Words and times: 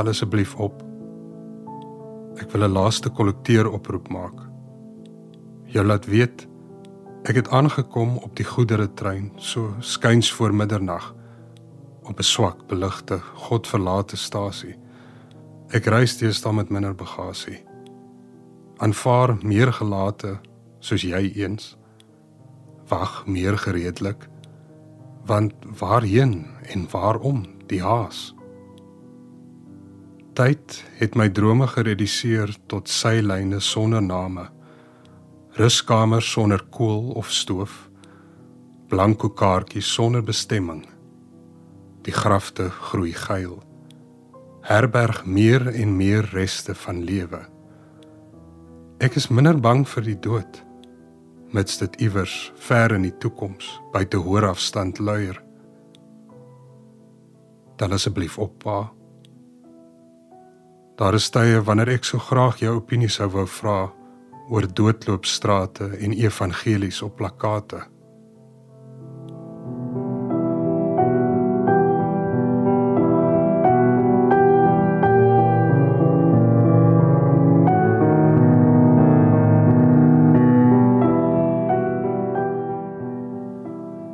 tel 0.00 0.14
asseblief 0.14 0.54
op. 0.56 0.80
Ek 2.40 2.48
wil 2.52 2.64
'n 2.64 2.72
laaste 2.72 3.10
kollekteur 3.10 3.68
oproep 3.68 4.08
maak. 4.08 4.38
Jou 5.66 5.84
laat 5.84 6.06
weet 6.06 6.48
ek 7.28 7.34
het 7.34 7.48
aangekom 7.48 8.16
op 8.16 8.36
die 8.36 8.44
goedere 8.44 8.88
trein 8.94 9.32
so 9.36 9.74
skuins 9.80 10.32
voor 10.32 10.54
middernag 10.54 11.14
op 12.02 12.18
'n 12.18 12.22
swak 12.22 12.66
beligte, 12.66 13.20
godverlate 13.34 14.16
stasie. 14.16 14.76
Ek 15.68 15.84
reis 15.84 16.16
teestaan 16.16 16.54
met 16.54 16.70
minder 16.70 16.94
bagasie. 16.94 17.64
Aanvaar 18.76 19.36
meer 19.42 19.72
gelate 19.72 20.40
soos 20.78 21.02
jy 21.02 21.32
eens. 21.34 21.76
Wag 22.88 23.26
meer 23.26 23.58
gereedelik. 23.58 24.28
Want 25.26 25.52
waarheen 25.78 26.46
en 26.62 26.90
waarom 26.90 27.44
die 27.66 27.82
haas? 27.82 28.34
Tyd 30.40 30.78
het 30.96 31.18
my 31.20 31.26
drome 31.28 31.66
gereduseer 31.68 32.48
tot 32.72 32.88
sylyne 32.88 33.58
sonder 33.60 34.00
name. 34.00 34.46
Ruskamers 35.58 36.30
sonder 36.32 36.62
koel 36.72 37.10
of 37.20 37.28
stoof. 37.28 37.74
Blanko 38.88 39.28
kaartjies 39.36 39.90
sonder 39.92 40.22
bestemming. 40.24 40.86
Die 42.08 42.14
grafte 42.16 42.70
groei 42.70 43.12
geil. 43.12 43.58
Herberg 44.64 45.26
meer 45.26 45.66
en 45.74 45.92
meer 45.96 46.24
reste 46.32 46.72
van 46.86 47.02
lewe. 47.04 47.42
Ek 49.04 49.18
is 49.20 49.28
minder 49.28 49.60
bang 49.60 49.84
vir 49.88 50.06
die 50.08 50.16
dood 50.24 50.62
mits 51.52 51.76
dit 51.82 51.98
iewers 52.00 52.38
ver 52.62 52.94
in 52.96 53.04
die 53.04 53.16
toekoms 53.20 53.68
buite 53.92 54.16
hoër 54.16 54.48
afstand 54.54 55.02
luier. 55.04 55.36
Dan 57.76 57.92
asseblief 57.92 58.38
op 58.38 58.56
pa. 58.64 58.78
Daar 61.00 61.14
is 61.16 61.30
tye 61.32 61.62
wanneer 61.64 61.88
ek 61.94 62.04
so 62.04 62.20
graag 62.20 62.58
jou 62.60 62.74
opinie 62.76 63.08
sou 63.08 63.24
wou 63.32 63.46
vra 63.48 63.86
oor 64.52 64.66
doodloopstrate 64.68 65.86
en 65.96 66.12
evangelies 66.12 66.98
op 67.00 67.14
plakkate. 67.16 67.80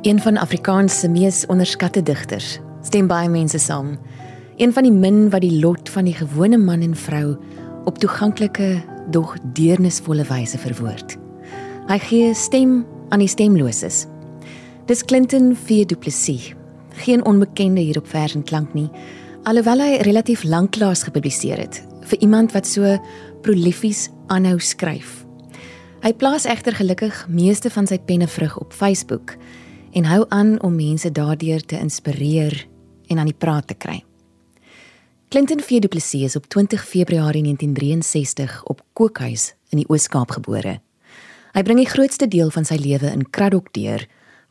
Een 0.07 0.23
van 0.23 0.39
Afrikaans 0.39 0.99
se 0.99 1.11
mees 1.11 1.43
onderskatte 1.51 2.03
digters, 2.03 2.61
stem 2.81 3.11
baie 3.11 3.27
mense 3.27 3.59
saam. 3.59 3.97
Een 4.57 4.73
van 4.73 4.87
die 4.87 4.91
min 4.91 5.27
wat 5.29 5.43
die 5.45 5.59
lot 5.59 5.89
van 5.93 6.07
die 6.09 6.15
gewone 6.17 6.57
man 6.57 6.81
en 6.81 6.95
vrou 6.97 7.35
op 7.85 7.99
toeganklike, 8.01 8.81
dog 9.13 9.35
deernisvolle 9.53 10.23
wyse 10.25 10.57
verwoord. 10.57 11.13
Hy 11.85 11.97
gee 12.01 12.31
stem 12.33 12.79
aan 13.13 13.21
die 13.21 13.29
stemloses. 13.29 14.07
Dis 14.89 15.05
Clinton 15.05 15.53
V 15.53 15.85
Du 15.85 15.95
Plessis. 15.95 16.55
Geen 17.05 17.21
onbekende 17.25 17.83
hier 17.85 17.99
op 18.01 18.09
vers 18.09 18.33
en 18.33 18.43
klank 18.43 18.73
nie, 18.73 18.87
alhoewel 19.45 19.85
hy 19.85 20.01
relatief 20.09 20.41
lanklaas 20.43 21.05
gepubliseer 21.05 21.61
het 21.61 21.83
vir 22.07 22.25
iemand 22.25 22.57
wat 22.57 22.65
so 22.65 22.97
prolifies 23.45 24.07
aanhou 24.33 24.57
skryf. 24.57 25.21
Hy 26.01 26.15
plaas 26.17 26.49
egter 26.49 26.73
gelukkig 26.73 27.27
meeste 27.29 27.69
van 27.69 27.85
sy 27.85 27.99
pennevrug 27.99 28.57
op 28.57 28.73
Facebook 28.73 29.37
en 29.93 30.09
hou 30.09 30.23
aan 30.33 30.57
om 30.65 30.73
mense 30.81 31.13
daardeur 31.13 31.61
te 31.61 31.77
inspireer 31.77 32.63
en 33.11 33.19
aan 33.21 33.29
die 33.29 33.37
praat 33.37 33.69
te 33.69 33.77
kry. 33.77 34.01
Clinton 35.29 35.59
V 35.59 35.79
Du 35.79 35.87
Plessis 35.87 36.21
is 36.23 36.35
op 36.35 36.45
20 36.45 36.85
Februarie 36.87 37.43
1963 37.43 38.63
op 38.63 38.81
Kookhuis 38.93 39.55
in 39.69 39.81
die 39.81 39.87
Oos-Kaap 39.89 40.31
gebore. 40.31 40.77
Hy 41.51 41.63
bring 41.67 41.81
die 41.81 41.89
grootste 41.89 42.29
deel 42.31 42.47
van 42.55 42.63
sy 42.63 42.77
lewe 42.79 43.11
in 43.11 43.25
Kraddock 43.27 43.73
deur, 43.75 44.05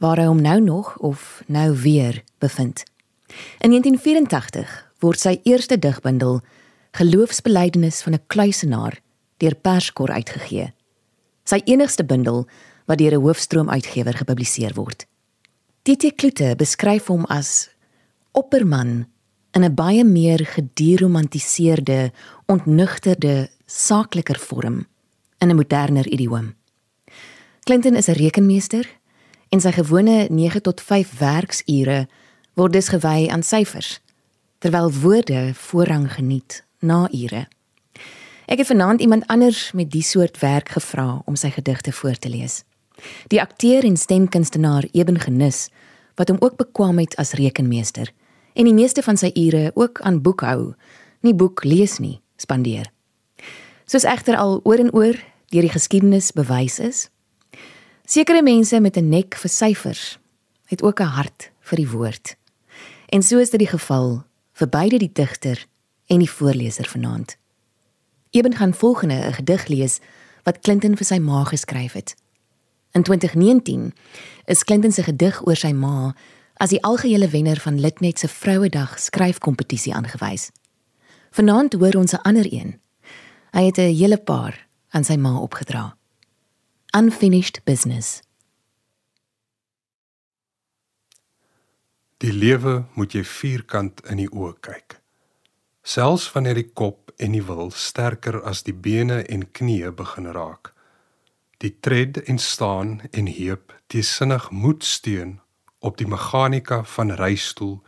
waar 0.04 0.20
hy 0.20 0.26
hom 0.28 0.42
nou 0.44 0.58
nog 0.60 0.90
of 1.00 1.40
nou 1.48 1.70
weer 1.80 2.20
bevind. 2.44 2.84
In 3.64 3.72
1984 3.72 4.76
word 5.00 5.24
sy 5.24 5.38
eerste 5.48 5.80
digbundel 5.80 6.42
Geloofsbelijdenis 7.00 8.02
van 8.04 8.20
'n 8.20 8.26
kluisenaar 8.26 9.00
deur 9.40 9.56
Perskor 9.56 10.12
uitgegee. 10.12 10.74
Sy 11.44 11.62
enigste 11.64 12.04
bundel 12.04 12.44
wat 12.84 12.98
deur 12.98 13.16
'n 13.16 13.24
hoofstroom 13.24 13.70
uitgewer 13.70 14.12
gepubliseer 14.12 14.74
word. 14.74 15.06
TT 15.82 16.12
Kloete 16.16 16.54
beskryf 16.56 17.06
hom 17.06 17.24
as 17.24 17.70
opperman 18.32 19.06
in 19.56 19.64
'n 19.64 19.74
baie 19.74 20.04
meer 20.04 20.46
gedieromantiseerde, 20.46 22.12
ontnugterde, 22.46 23.48
saakliker 23.66 24.38
vorm 24.38 24.86
in 25.38 25.48
'n 25.48 25.56
moderner 25.56 26.06
idioom. 26.06 26.54
Clinton 27.62 27.96
is 27.96 28.08
'n 28.08 28.12
rekenmeester 28.12 28.86
en 29.48 29.60
sy 29.60 29.72
gewone 29.72 30.26
9 30.30 30.62
tot 30.62 30.80
5 30.80 31.18
werksure 31.18 32.08
word 32.54 32.72
dus 32.72 32.88
gewy 32.88 33.28
aan 33.28 33.42
syfers 33.42 34.00
terwyl 34.58 34.92
woorde 34.92 35.54
voorrang 35.54 36.12
geniet 36.12 36.64
na 36.78 37.08
ure. 37.12 37.48
Ek 38.46 38.58
het 38.58 38.66
vanaand 38.66 39.00
iemand 39.00 39.26
anders 39.26 39.72
met 39.72 39.90
die 39.90 40.02
soort 40.02 40.38
werk 40.38 40.68
gevra 40.68 41.22
om 41.24 41.36
sy 41.36 41.50
gedigte 41.50 41.92
voor 41.92 42.18
te 42.18 42.28
lees. 42.28 42.64
Die 43.26 43.40
akteur 43.40 43.84
en 43.84 43.96
stemkunstenaar 43.96 44.84
Eben 44.92 45.20
Genis 45.20 45.68
wat 46.14 46.28
hom 46.28 46.36
ook 46.40 46.56
bekwam 46.56 46.98
het 46.98 47.16
as 47.16 47.32
rekenmeester 47.32 48.12
en 48.56 48.64
die 48.64 48.74
meeste 48.74 49.02
van 49.04 49.18
sy 49.20 49.30
ure 49.36 49.70
ook 49.74 50.00
aan 50.00 50.22
boekhou, 50.24 50.72
nie 51.20 51.34
boek 51.36 51.64
lees 51.64 51.98
nie, 52.00 52.20
spandeer. 52.40 52.88
Soos 53.84 54.06
egter 54.08 54.38
al 54.40 54.60
oor 54.64 54.80
en 54.80 54.92
oor 54.96 55.18
deur 55.52 55.66
die 55.66 55.72
geskiedenis 55.72 56.32
bewys 56.32 56.78
is, 56.80 57.08
sekere 58.08 58.42
mense 58.42 58.80
met 58.80 58.96
'n 58.96 59.08
nek 59.08 59.36
vir 59.36 59.50
syfers 59.50 60.18
het 60.66 60.82
ook 60.82 61.00
'n 61.00 61.14
hart 61.18 61.50
vir 61.60 61.76
die 61.76 61.90
woord. 61.90 62.36
En 63.08 63.22
so 63.22 63.38
is 63.38 63.50
dit 63.50 63.60
die 63.60 63.68
geval 63.78 64.24
vir 64.52 64.68
beide 64.68 64.98
die 64.98 65.12
digter 65.12 65.66
en 66.06 66.18
die 66.18 66.30
voorleser 66.30 66.88
vanaand. 66.88 67.36
Eben 68.30 68.54
gaan 68.54 68.74
volgende 68.74 69.14
'n 69.14 69.32
gedig 69.32 69.66
lees 69.66 70.00
wat 70.42 70.60
Clinton 70.60 70.96
vir 70.96 71.06
sy 71.06 71.18
ma 71.18 71.44
geskryf 71.44 71.92
het. 71.92 72.14
In 72.92 73.02
2019 73.02 73.92
is 74.44 74.64
Clinton 74.64 74.92
se 74.92 75.02
gedig 75.02 75.46
oor 75.46 75.56
sy 75.56 75.72
ma 75.72 76.14
as 76.56 76.72
die 76.72 76.82
algehele 76.82 77.28
wenner 77.28 77.60
van 77.60 77.80
Litnet 77.80 78.18
se 78.18 78.28
Vrouedag 78.28 78.98
skryfkompetisie 79.00 79.94
aangewys. 79.94 80.50
Vanaand 81.30 81.72
hoor 81.72 81.96
ons 81.96 82.12
'n 82.12 82.22
ander 82.22 82.46
een. 82.52 82.80
Hy 83.52 83.64
het 83.64 83.78
'n 83.78 83.94
hele 83.94 84.18
paar 84.18 84.68
aan 84.88 85.04
sy 85.04 85.16
ma 85.16 85.38
opgedra. 85.38 85.96
Unfinished 86.96 87.60
business. 87.64 88.22
Die 92.16 92.32
lewe 92.32 92.84
moet 92.94 93.12
jy 93.12 93.24
vierkant 93.24 94.00
in 94.06 94.16
die 94.16 94.30
oë 94.30 94.60
kyk. 94.60 95.00
Selfs 95.82 96.32
wanneer 96.32 96.54
die 96.54 96.72
kop 96.72 97.12
en 97.16 97.32
die 97.32 97.44
wil 97.44 97.70
sterker 97.70 98.42
as 98.42 98.62
die 98.62 98.74
bene 98.74 99.22
en 99.22 99.50
knieë 99.52 99.92
begin 99.92 100.26
raak 100.26 100.76
die 101.56 101.76
tred 101.80 102.20
en 102.22 102.38
staan 102.38 103.00
en 103.10 103.26
heup 103.26 103.72
teesinnig 103.86 104.50
moet 104.50 104.84
steun 104.84 105.40
op 105.78 105.96
die 105.96 106.06
meganika 106.06 106.84
van 106.84 107.10
reistool 107.10 107.82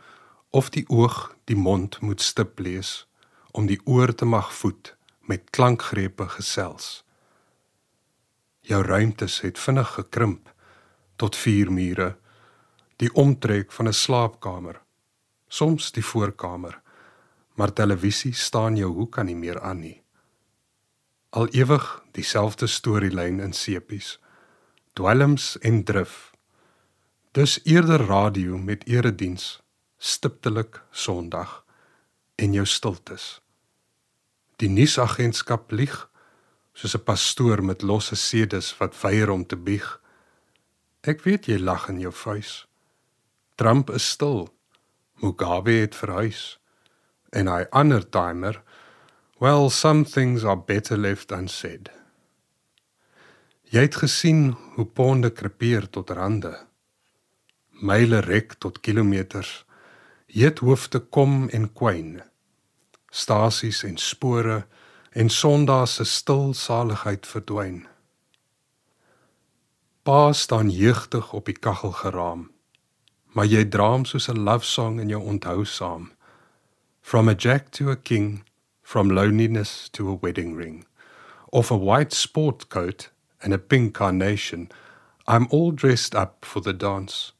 of 0.49 0.69
die 0.69 0.85
oog 0.89 1.35
die 1.43 1.55
mond 1.55 1.99
moet 2.01 2.21
stip 2.21 2.59
lees 2.59 3.07
om 3.51 3.65
die 3.65 3.79
oor 3.85 4.13
te 4.15 4.25
mag 4.25 4.53
voed 4.53 4.95
met 5.19 5.49
klankgrepe 5.49 6.27
gesels. 6.29 7.03
Jou 8.61 8.83
ruimtes 8.85 9.41
het 9.41 9.59
vinnig 9.59 9.93
gekrimp 9.93 10.53
tot 11.15 11.35
vier 11.35 11.71
mure 11.71 12.17
die 12.95 13.13
omtrek 13.13 13.71
van 13.71 13.87
'n 13.87 13.93
slaapkamer 13.93 14.81
soms 15.47 15.91
die 15.91 16.05
voorkamer 16.05 16.81
maar 17.59 17.73
televisie 17.73 18.33
staan 18.33 18.75
jou 18.75 18.93
hoek 18.93 19.17
aan 19.17 19.25
nie 19.25 19.35
meer 19.35 19.59
aan 19.61 19.79
nie. 19.79 20.01
Al 21.29 21.47
ewig 21.47 22.03
dieselfde 22.11 22.67
storielyn 22.67 23.39
in 23.39 23.53
sepies 23.53 24.19
dwelms 24.93 25.57
en 25.59 25.83
drif 25.83 26.28
dus 27.31 27.59
eerder 27.63 28.05
radio 28.05 28.57
met 28.57 28.87
erediens 28.87 29.61
stiptelik 29.97 30.81
sondag 30.91 31.65
en 32.35 32.53
jou 32.53 32.65
stiltes. 32.65 33.41
Die 34.55 34.69
nuusagentskap 34.69 35.71
lieg 35.71 36.09
soos 36.73 36.95
'n 36.95 37.03
pastoor 37.03 37.63
met 37.63 37.81
losse 37.81 38.15
sedes 38.15 38.77
wat 38.77 39.01
weier 39.01 39.29
om 39.29 39.45
te 39.45 39.55
bieg. 39.57 40.01
Ek 41.01 41.21
weet 41.21 41.45
jy 41.45 41.57
lag 41.59 41.89
in 41.89 41.99
jou 41.99 42.13
vuis. 42.13 42.67
Trump 43.55 43.89
is 43.89 44.09
stil. 44.09 44.49
Mugabe 45.13 45.71
het 45.71 45.95
verhuis. 45.95 46.59
En 47.29 47.47
hy 47.47 47.65
ander 47.69 48.09
timer 48.09 48.63
Well, 49.39 49.69
some 49.69 50.03
things 50.03 50.43
are 50.43 50.57
better 50.57 50.97
left 50.97 51.31
unsaid. 51.31 51.89
Jy 53.63 53.81
het 53.81 53.95
gesien 53.95 54.55
hoe 54.75 54.85
ponde 54.85 55.29
krepeer 55.29 55.89
tot 55.89 56.09
rande. 56.09 56.68
Myle 57.81 58.19
rek 58.19 58.53
tot 58.59 58.79
kilometers. 58.79 59.65
Heet 60.27 60.59
hoofde 60.59 60.99
kom 60.99 61.47
en 61.49 61.73
kwyn. 61.73 62.19
stasies 63.11 63.83
en 63.83 63.97
spore 63.97 64.65
en 65.11 65.29
Sondag 65.29 65.87
se 65.87 66.05
stil 66.05 66.53
saligheid 66.53 67.27
verdwyn. 67.27 67.87
Pa 70.03 70.33
staan 70.33 70.69
jeugtig 70.69 71.33
op 71.33 71.45
die 71.45 71.57
kaggel 71.57 71.91
geraam, 71.91 72.49
maar 73.33 73.45
jy 73.45 73.65
draam 73.65 74.05
soos 74.05 74.29
'n 74.29 74.43
love 74.43 74.65
song 74.65 74.99
in 74.99 75.09
jou 75.09 75.21
onthou 75.21 75.65
saam. 75.65 76.11
From 77.01 77.27
a 77.29 77.33
jack 77.33 77.71
to 77.71 77.89
a 77.89 77.95
king, 77.95 78.43
from 78.81 79.09
loneliness 79.09 79.89
to 79.89 80.09
a 80.09 80.17
wedding 80.21 80.55
ring, 80.55 80.85
of 81.51 81.71
a 81.71 81.77
white 81.77 82.13
sport 82.15 82.69
coat 82.69 83.11
and 83.41 83.53
a 83.53 83.57
pink 83.57 83.93
carnation, 83.93 84.69
I'm 85.27 85.47
all 85.49 85.71
dressed 85.71 86.15
up 86.15 86.45
for 86.45 86.61
the 86.61 86.73
dance. 86.73 87.33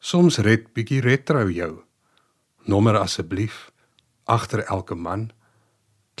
Soms 0.00 0.38
red 0.40 0.70
bietjie 0.72 1.02
retro 1.04 1.44
jou. 1.52 1.82
Nommer 2.64 2.96
asseblief 2.96 3.68
agter 4.24 4.64
elke 4.64 4.96
man 4.96 5.28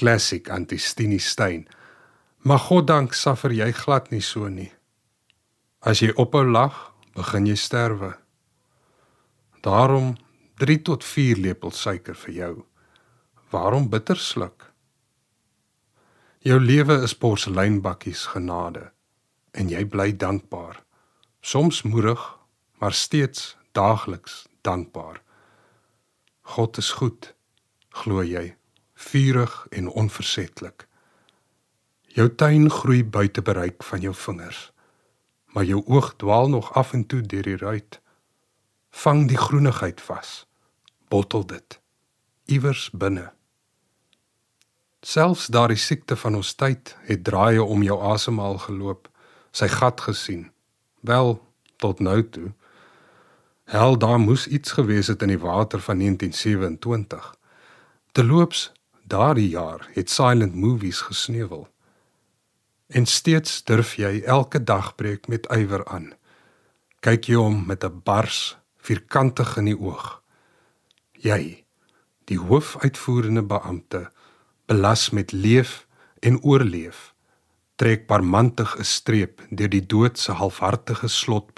klassiek 0.00 0.48
antistini 0.48 1.18
stein. 1.18 1.66
Maar 2.44 2.58
God 2.58 2.86
dank 2.86 3.14
suffer 3.14 3.52
jy 3.52 3.70
glad 3.72 4.10
nie 4.12 4.22
so 4.24 4.48
nie. 4.48 4.70
As 5.80 6.00
jy 6.00 6.12
ophou 6.16 6.44
lag, 6.44 6.76
begin 7.16 7.48
jy 7.48 7.56
sterwe. 7.56 8.14
Daarom 9.64 10.14
3 10.60 10.76
tot 10.88 11.04
4 11.04 11.40
lepels 11.40 11.80
suiker 11.80 12.16
vir 12.24 12.34
jou. 12.34 12.54
Waarom 13.52 13.88
bitter 13.92 14.16
sluk? 14.16 14.70
Jou 16.44 16.60
lewe 16.60 17.00
is 17.04 17.16
porseleinbakkies 17.16 18.26
genade 18.32 18.90
en 19.52 19.68
jy 19.68 19.84
bly 19.84 20.12
dankbaar. 20.16 20.80
Soms 21.40 21.82
moedig, 21.82 22.20
maar 22.80 22.96
steeds 22.96 23.56
daagliks 23.72 24.46
dankbaar. 24.60 25.22
God 26.40 26.76
is 26.76 26.90
goed, 26.90 27.34
glo 27.88 28.22
jy 28.22 28.54
vurig 29.00 29.66
en 29.70 29.88
onversetlik. 29.88 30.86
Jou 32.12 32.28
tuin 32.34 32.70
groei 32.70 33.04
buite 33.04 33.42
bereik 33.42 33.82
van 33.82 34.00
jou 34.00 34.14
vingers, 34.14 34.72
maar 35.54 35.64
jou 35.64 35.82
oog 35.86 36.14
dwaal 36.16 36.48
nog 36.48 36.72
af 36.74 36.92
en 36.92 37.06
toe 37.06 37.20
deur 37.20 37.42
die 37.42 37.56
ruit. 37.56 38.00
Vang 38.90 39.28
die 39.28 39.38
groenigheid 39.38 40.00
vas. 40.00 40.46
Bottel 41.08 41.46
dit 41.46 41.80
iewers 42.50 42.90
binne. 42.90 43.30
Selfs 45.00 45.46
daardie 45.54 45.78
siekte 45.78 46.16
van 46.18 46.34
ons 46.40 46.54
tyd 46.58 46.96
het 47.06 47.22
draaie 47.24 47.62
om 47.62 47.82
jou 47.86 47.96
asemhaal 48.10 48.58
geloop, 48.66 49.06
sy 49.54 49.68
gat 49.70 50.02
gesien. 50.08 50.50
Wel 51.06 51.38
tot 51.80 52.02
nou 52.04 52.18
toe. 52.34 52.50
Hel 53.70 53.98
daar 53.98 54.18
moes 54.18 54.46
iets 54.46 54.72
gewees 54.72 55.06
het 55.06 55.22
in 55.22 55.30
die 55.30 55.38
water 55.38 55.80
van 55.80 55.98
1927. 55.98 57.34
Te 58.12 58.24
loops 58.24 58.72
daardie 59.02 59.48
jaar 59.48 59.88
het 59.94 60.10
silent 60.10 60.54
movies 60.54 61.00
gesneuwel. 61.00 61.68
En 62.86 63.06
steeds 63.06 63.62
durf 63.64 63.94
jy 63.94 64.22
elke 64.26 64.64
dag 64.64 64.94
breek 64.94 65.28
met 65.28 65.46
ywer 65.54 65.84
aan. 65.86 66.08
Kyk 66.98 67.30
jy 67.30 67.38
om 67.38 67.62
met 67.66 67.84
'n 67.84 68.00
bars 68.04 68.58
vierkantig 68.76 69.56
in 69.56 69.64
die 69.64 69.78
oog. 69.78 70.22
Jy, 71.12 71.64
die 72.24 72.38
hoofuitvoerende 72.38 73.42
beampte, 73.42 74.10
belas 74.66 75.10
met 75.10 75.32
leef 75.32 75.86
en 76.18 76.42
oorleef, 76.42 77.14
trek 77.76 78.06
parmantig 78.06 78.78
'n 78.78 78.84
streep 78.84 79.46
deur 79.50 79.70
die 79.70 79.86
dood 79.86 80.18
se 80.18 80.32
halfhartige 80.32 81.08
slot 81.08 81.54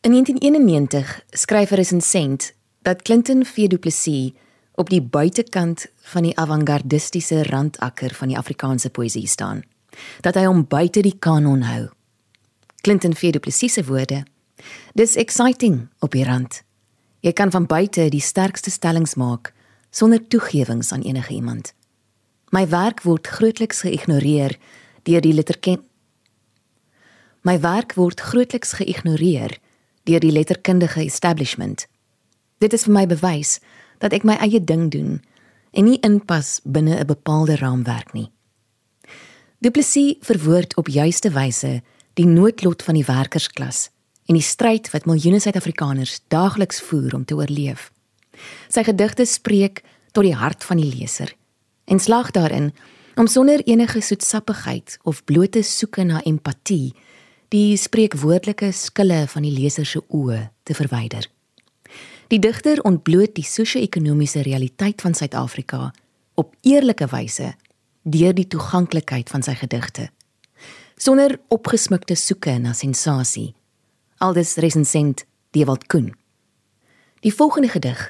In 0.00 0.10
1991 0.10 1.24
skryf 1.30 1.70
'n 1.70 1.74
resensent 1.74 2.54
dat 2.82 3.02
Clinton 3.02 3.44
V 3.44 3.66
Du 3.66 3.78
Plessis 3.78 4.32
op 4.74 4.90
die 4.90 5.02
buitekant 5.02 5.86
van 5.96 6.22
die 6.22 6.36
avantgardistiese 6.36 7.42
randakker 7.42 8.14
van 8.14 8.28
die 8.28 8.36
Afrikaanse 8.36 8.90
poësie 8.90 9.26
staan. 9.26 9.62
Dat 10.20 10.34
hy 10.34 10.44
hom 10.44 10.66
buite 10.68 11.00
die 11.00 11.18
kanon 11.18 11.62
hou. 11.62 11.88
Clinton 12.80 13.14
V 13.14 13.30
Du 13.30 13.38
Plessis 13.38 13.72
se 13.72 13.84
woorde: 13.84 14.22
"Dis 14.94 15.16
exciting 15.16 15.88
op 15.98 16.10
die 16.10 16.24
rand. 16.24 16.62
Jy 17.20 17.32
kan 17.32 17.50
van 17.50 17.66
buite 17.66 18.08
die 18.08 18.20
sterkste 18.20 18.70
stellings 18.70 19.14
maak 19.14 19.52
sonder 19.90 20.28
toegewings 20.28 20.92
aan 20.92 21.02
enige 21.02 21.32
iemand. 21.34 21.74
My 22.48 22.68
werk 22.68 23.02
word 23.02 23.26
grootliks 23.26 23.80
geïgnoreer 23.80 24.58
deur 25.02 25.20
die 25.20 25.32
letterken 25.32 25.88
My 27.40 27.60
werk 27.60 27.94
word 27.94 28.20
grootliks 28.20 28.72
geïgnoreer 28.72 29.58
deur 30.04 30.20
die 30.20 30.32
letterkundige 30.32 31.04
establishment." 31.04 31.86
Dit 32.58 32.72
is 32.72 32.84
vir 32.84 32.92
my 32.92 33.06
bewys 33.06 33.58
dat 33.98 34.12
ek 34.12 34.24
my 34.24 34.36
eie 34.40 34.64
ding 34.64 34.90
doen 34.90 35.22
en 35.72 35.84
nie 35.84 36.00
inpas 36.04 36.60
binne 36.64 36.98
'n 36.98 37.06
bepaalde 37.06 37.56
raamwerk 37.56 38.12
nie. 38.12 38.30
Duplessis 39.58 40.16
verwoord 40.20 40.76
op 40.76 40.88
juiste 40.88 41.30
wyse 41.30 41.82
die 42.14 42.26
noodlot 42.26 42.82
van 42.82 42.94
die 42.94 43.04
werkersklas 43.04 43.90
en 44.26 44.34
die 44.34 44.42
stryd 44.42 44.90
wat 44.90 45.04
miljoene 45.04 45.40
Suid-Afrikaners 45.40 46.20
daagliks 46.28 46.80
voer 46.80 47.14
om 47.14 47.24
te 47.24 47.34
oorleef. 47.34 47.90
Sy 48.68 48.84
gedigte 48.86 49.24
spreek 49.24 49.82
tot 50.12 50.24
die 50.24 50.34
hart 50.34 50.64
van 50.64 50.76
die 50.76 50.88
leser 50.94 51.34
en 51.84 51.98
slag 51.98 52.30
daarin 52.30 52.70
om 53.16 53.26
sonder 53.26 53.60
enige 53.66 54.00
soetsappigheid 54.00 54.98
of 55.02 55.24
blote 55.24 55.62
soeke 55.62 56.02
na 56.02 56.22
empatie 56.22 56.94
die 57.50 57.76
spreekwoordelike 57.76 58.70
skille 58.72 59.24
van 59.26 59.42
die 59.42 59.54
leser 59.54 59.86
se 59.86 59.98
oë 60.14 60.38
te 60.62 60.74
verwyder. 60.78 61.26
Die 62.30 62.38
digter 62.38 62.78
ontbloot 62.86 63.34
die 63.34 63.46
sosio-ekonomiese 63.46 64.44
realiteit 64.46 65.02
van 65.02 65.16
Suid-Afrika 65.18 65.90
op 66.38 66.54
eerlike 66.62 67.10
wyse 67.10 67.50
deur 68.06 68.34
die 68.34 68.46
toeganklikheid 68.46 69.30
van 69.30 69.42
sy 69.42 69.56
gedigte 69.58 70.08
sonder 71.00 71.38
opgesmukte 71.48 72.14
soeke 72.14 72.58
na 72.60 72.74
sensasie. 72.76 73.54
Aldus 74.20 74.58
resensent 74.60 75.24
Dewald 75.56 75.86
Koen. 75.88 76.10
Die 77.24 77.32
volgende 77.32 77.68
gedig 77.72 78.02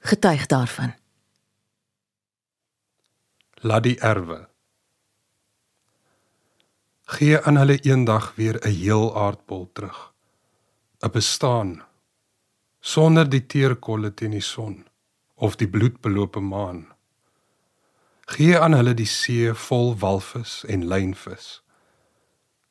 getuig 0.00 0.46
daarvan. 0.46 0.94
Laat 3.60 3.84
die 3.84 3.98
erwe 4.00 4.49
gee 7.10 7.40
aan 7.42 7.56
hulle 7.58 7.78
eendag 7.82 8.34
weer 8.36 8.56
'n 8.62 8.74
heel 8.82 9.06
aardbol 9.16 9.70
terug. 9.72 10.12
'n 11.02 11.10
bestaan 11.10 11.82
sonder 12.80 13.30
die 13.30 13.46
teerkolle 13.46 14.14
teen 14.14 14.30
die 14.30 14.48
son 14.54 14.86
of 15.34 15.56
die 15.56 15.68
bloedbelope 15.68 16.40
maan. 16.40 16.86
Gee 18.26 18.58
aan 18.58 18.72
hulle 18.72 18.94
die 18.94 19.06
see 19.06 19.54
vol 19.54 19.96
walvis 19.98 20.64
en 20.68 20.86
lynvis. 20.86 21.62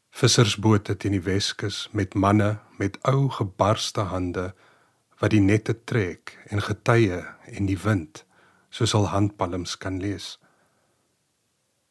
Vissersbote 0.10 0.98
teen 0.98 1.12
die 1.12 1.26
Weskus 1.26 1.90
met 1.92 2.14
manne 2.14 2.60
met 2.78 2.98
ou 3.04 3.30
gebarste 3.30 4.02
hande 4.02 4.54
wat 5.20 5.32
die 5.32 5.44
nette 5.44 5.84
trek 5.84 6.38
en 6.50 6.62
getye 6.62 7.26
en 7.46 7.66
die 7.66 7.80
wind 7.84 8.26
soos 8.70 8.94
al 8.94 9.08
handpalms 9.08 9.78
kan 9.78 10.00
lees. 10.00 10.40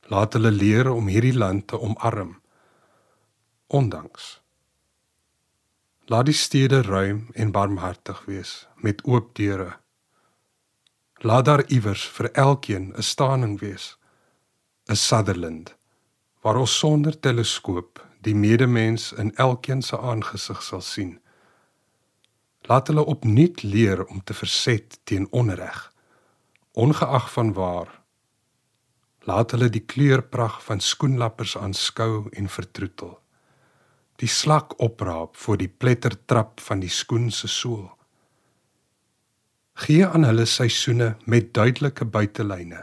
Laat 0.09 0.33
hulle 0.33 0.51
leer 0.51 0.89
om 0.91 1.07
hierdie 1.07 1.37
land 1.37 1.67
te 1.69 1.81
omarm. 1.81 2.37
Ondanks 3.67 4.41
Laat 6.09 6.25
die 6.25 6.35
stede 6.35 6.83
ruim 6.83 7.27
en 7.35 7.51
barmhartig 7.53 8.25
wees 8.25 8.69
met 8.81 9.05
oop 9.05 9.35
deure. 9.37 9.77
Laat 11.21 11.45
daar 11.45 11.65
iewers 11.69 12.07
vir 12.09 12.31
elkeen 12.33 12.93
'n 12.97 13.03
staaning 13.03 13.59
wees. 13.61 13.99
'n 14.89 14.97
Sutherland 14.97 15.77
waar 16.41 16.57
ons 16.57 16.79
sonder 16.79 17.21
teleskoop 17.21 18.07
die 18.21 18.35
medemens 18.35 19.13
in 19.13 19.35
elkeen 19.37 19.83
se 19.83 19.99
aangesig 19.99 20.63
sal 20.63 20.81
sien. 20.81 21.21
Laat 22.61 22.87
hulle 22.87 23.05
opnuut 23.05 23.63
leer 23.63 24.05
om 24.07 24.25
te 24.25 24.35
verset 24.35 24.99
teen 25.05 25.27
onreg, 25.31 25.93
ongeag 26.73 27.33
van 27.33 27.53
waar. 27.53 27.98
Laat 29.29 29.53
hulle 29.53 29.69
die 29.69 29.85
kleurpragt 29.85 30.65
van 30.65 30.81
skoenlappers 30.81 31.57
aanskou 31.61 32.29
en 32.33 32.49
vertroetel 32.49 33.19
die 34.19 34.29
slak 34.31 34.75
opraap 34.83 35.37
voor 35.39 35.59
die 35.61 35.71
plettertrap 35.71 36.61
van 36.61 36.81
die 36.83 36.91
skoen 36.91 37.31
se 37.31 37.49
sool. 37.49 37.87
Gee 39.79 40.07
aan 40.07 40.27
hulle 40.27 40.47
seisoene 40.47 41.13
met 41.25 41.53
duidelike 41.55 42.05
buitelyne. 42.05 42.83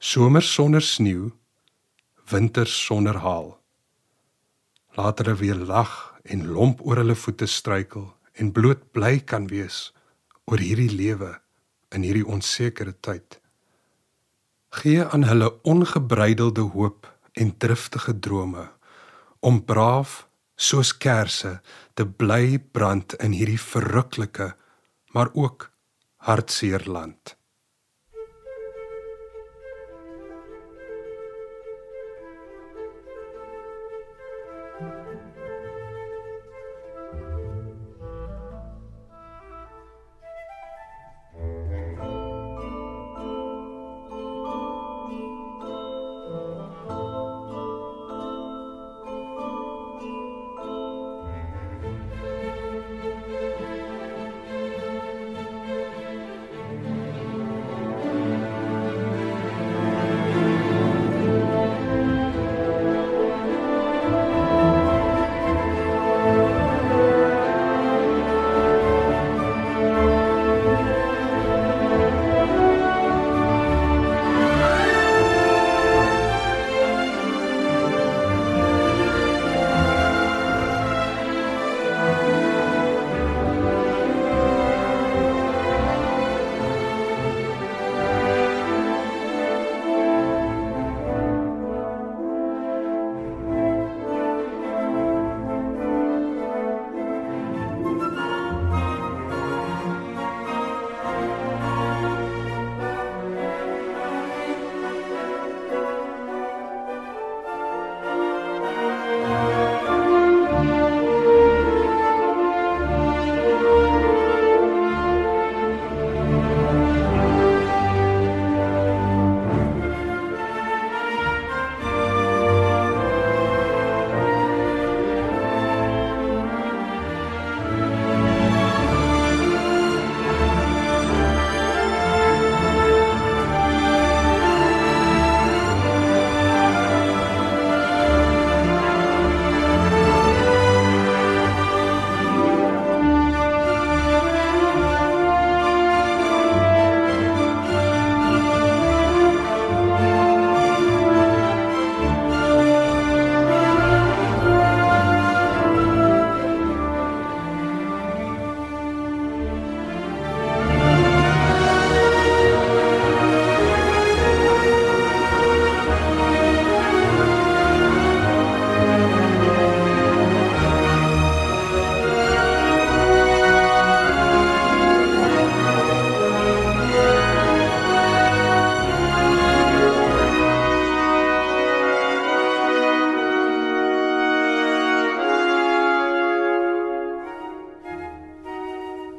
Somer 0.00 0.42
sonder 0.42 0.80
sneeu, 0.80 1.28
winter 2.32 2.66
sonder 2.66 3.20
haal. 3.20 3.58
Laat 4.96 5.20
hulle 5.20 5.36
weer 5.42 5.60
lag 5.68 5.92
en 6.24 6.48
lomp 6.48 6.80
oor 6.86 7.02
hulle 7.02 7.18
voete 7.18 7.46
struikel 7.46 8.08
en 8.40 8.54
bloot 8.56 8.88
bly 8.96 9.18
kan 9.20 9.50
wees 9.52 9.90
oor 10.48 10.62
hierdie 10.64 10.90
lewe 10.94 11.34
in 11.92 12.06
hierdie 12.08 12.24
onsekere 12.24 12.96
tyd. 13.04 13.39
Gee 14.70 15.04
aan 15.04 15.24
hulle 15.26 15.62
ongebreidelde 15.62 16.60
hoop 16.60 17.08
en 17.32 17.56
driftige 17.56 18.18
drome 18.18 18.68
om 19.40 19.64
braaf 19.64 20.28
soos 20.54 20.92
kersse 20.96 21.60
te 21.94 22.06
bly 22.06 22.58
brand 22.72 23.16
in 23.24 23.34
hierdie 23.34 23.60
verruklike 23.60 24.52
maar 25.10 25.30
ook 25.32 25.70
hartseer 26.16 26.84
land. 26.86 27.39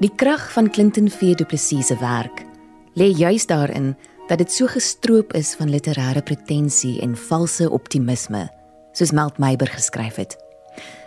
Die 0.02 0.10
krag 0.18 0.48
van 0.56 0.72
Clinton 0.74 1.10
V 1.14 1.36
Du 1.38 1.46
Plessis 1.46 1.92
se 1.92 1.96
werk 2.02 2.40
lê 2.98 3.12
juis 3.14 3.46
daarin 3.46 3.92
dat 4.28 4.40
dit 4.42 4.52
so 4.52 4.66
gestroop 4.66 5.36
is 5.38 5.52
van 5.60 5.70
literêre 5.70 6.24
pretensie 6.26 6.96
en 7.06 7.14
valse 7.14 7.68
optimisme, 7.70 8.48
soos 8.98 9.14
Melt 9.14 9.38
Meiber 9.38 9.70
geskryf 9.70 10.18
het. 10.18 10.34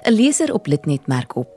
'n 0.07 0.15
Leser 0.15 0.53
op 0.55 0.67
Litnet 0.67 1.07
merk 1.07 1.35
op: 1.35 1.51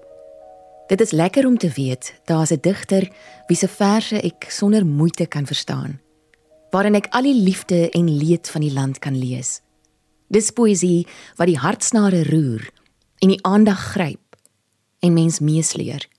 Dit 0.87 1.01
is 1.01 1.11
lekker 1.11 1.45
om 1.45 1.57
te 1.57 1.69
weet 1.69 2.13
daar's 2.25 2.51
'n 2.51 2.61
digter 2.61 3.09
wie 3.47 3.57
se 3.57 3.67
verse 3.67 4.21
ek 4.21 4.49
sonder 4.49 4.85
moeite 4.85 5.27
kan 5.27 5.45
verstaan, 5.45 6.01
waarin 6.71 6.95
ek 6.95 7.07
al 7.09 7.21
die 7.21 7.41
liefde 7.41 7.89
en 7.89 8.17
leed 8.17 8.49
van 8.49 8.61
die 8.61 8.73
land 8.73 8.99
kan 8.99 9.17
lees. 9.19 9.61
Dis 10.27 10.51
poësie 10.51 11.07
wat 11.35 11.47
die 11.47 11.59
hartsnare 11.59 12.23
roer 12.23 12.69
en 13.19 13.27
die 13.27 13.43
aandag 13.43 13.79
gryp 13.79 14.35
en 14.99 15.13
mens 15.13 15.39
meesleer 15.39 16.16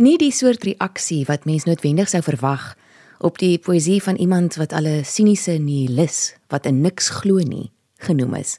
nie 0.00 0.16
die 0.16 0.32
soort 0.32 0.64
reaksie 0.64 1.26
wat 1.28 1.44
mens 1.44 1.66
noodwendig 1.68 2.08
sou 2.08 2.22
verwag 2.24 2.72
op 3.20 3.36
die 3.38 3.58
poësie 3.60 4.00
van 4.02 4.16
iemand 4.16 4.56
wat 4.56 4.72
al 4.72 4.86
'n 4.88 5.04
siniese 5.04 5.58
nihilis 5.60 6.34
wat 6.48 6.66
in 6.66 6.80
niks 6.80 7.08
glo 7.08 7.36
nie 7.38 7.70
genoem 7.98 8.34
is. 8.34 8.58